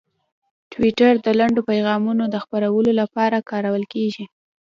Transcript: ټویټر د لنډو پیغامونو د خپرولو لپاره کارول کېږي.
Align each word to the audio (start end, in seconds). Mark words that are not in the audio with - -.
ټویټر 0.71 1.13
د 1.25 1.27
لنډو 1.39 1.61
پیغامونو 1.69 2.23
د 2.29 2.35
خپرولو 2.43 2.91
لپاره 3.01 3.45
کارول 3.49 3.83
کېږي. 3.93 4.23